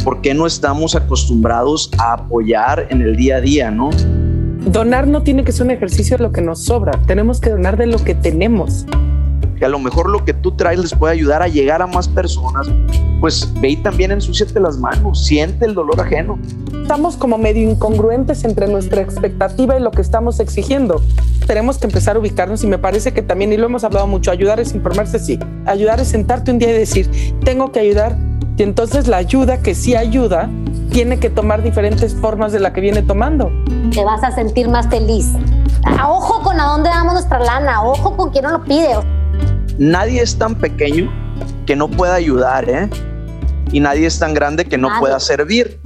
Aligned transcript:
¿por 0.00 0.20
qué 0.20 0.34
no 0.34 0.46
estamos 0.46 0.94
acostumbrados 0.94 1.90
a 1.98 2.14
apoyar 2.14 2.86
en 2.90 3.02
el 3.02 3.16
día 3.16 3.36
a 3.36 3.40
día, 3.40 3.70
no? 3.70 3.90
Donar 4.66 5.06
no 5.06 5.22
tiene 5.22 5.44
que 5.44 5.52
ser 5.52 5.64
un 5.64 5.70
ejercicio 5.70 6.16
de 6.16 6.22
lo 6.22 6.32
que 6.32 6.42
nos 6.42 6.64
sobra, 6.64 6.92
tenemos 7.06 7.40
que 7.40 7.50
donar 7.50 7.76
de 7.76 7.86
lo 7.86 7.98
que 8.02 8.14
tenemos. 8.14 8.86
Que 9.58 9.64
a 9.66 9.68
lo 9.68 9.78
mejor 9.78 10.08
lo 10.08 10.24
que 10.24 10.32
tú 10.32 10.52
traes 10.52 10.78
les 10.78 10.94
puede 10.94 11.12
ayudar 11.12 11.42
a 11.42 11.48
llegar 11.48 11.82
a 11.82 11.86
más 11.86 12.08
personas. 12.08 12.66
Pues 13.20 13.46
ve 13.60 13.70
y 13.70 13.76
también 13.76 14.10
ensúciate 14.10 14.58
las 14.58 14.78
manos, 14.78 15.26
siente 15.26 15.66
el 15.66 15.74
dolor 15.74 16.00
ajeno. 16.00 16.38
Estamos 16.82 17.16
como 17.16 17.36
medio 17.36 17.70
incongruentes 17.70 18.44
entre 18.44 18.68
nuestra 18.68 19.02
expectativa 19.02 19.78
y 19.78 19.82
lo 19.82 19.90
que 19.90 20.00
estamos 20.00 20.40
exigiendo. 20.40 21.02
Tenemos 21.46 21.76
que 21.78 21.86
empezar 21.86 22.16
a 22.16 22.20
ubicarnos 22.20 22.64
y 22.64 22.66
me 22.66 22.78
parece 22.78 23.12
que 23.12 23.22
también, 23.22 23.52
y 23.52 23.58
lo 23.58 23.66
hemos 23.66 23.84
hablado 23.84 24.06
mucho, 24.06 24.30
ayudar 24.30 24.60
es 24.60 24.74
informarse, 24.74 25.18
sí. 25.18 25.38
Ayudar 25.66 26.00
es 26.00 26.08
sentarte 26.08 26.50
un 26.50 26.58
día 26.58 26.70
y 26.70 26.78
decir, 26.78 27.10
tengo 27.44 27.70
que 27.70 27.80
ayudar. 27.80 28.29
Y 28.56 28.62
entonces 28.62 29.08
la 29.08 29.16
ayuda 29.18 29.62
que 29.62 29.74
sí 29.74 29.96
ayuda 29.96 30.48
tiene 30.90 31.18
que 31.18 31.30
tomar 31.30 31.62
diferentes 31.62 32.14
formas 32.14 32.52
de 32.52 32.60
la 32.60 32.72
que 32.72 32.80
viene 32.80 33.02
tomando. 33.02 33.50
Te 33.92 34.04
vas 34.04 34.22
a 34.22 34.30
sentir 34.32 34.68
más 34.68 34.88
feliz. 34.88 35.32
A 35.98 36.10
ojo 36.10 36.42
con 36.42 36.60
a 36.60 36.64
dónde 36.66 36.90
damos 36.90 37.14
nuestra 37.14 37.38
lana, 37.38 37.82
ojo 37.82 38.16
con 38.16 38.30
quién 38.30 38.44
nos 38.44 38.52
lo 38.52 38.64
pide. 38.64 38.88
Nadie 39.78 40.20
es 40.22 40.36
tan 40.36 40.54
pequeño 40.56 41.10
que 41.64 41.74
no 41.76 41.88
pueda 41.88 42.14
ayudar, 42.14 42.68
¿eh? 42.68 42.90
Y 43.72 43.80
nadie 43.80 44.06
es 44.06 44.18
tan 44.18 44.34
grande 44.34 44.64
que 44.64 44.76
no 44.76 44.88
Nadie. 44.88 45.00
pueda 45.00 45.20
servir. 45.20 45.80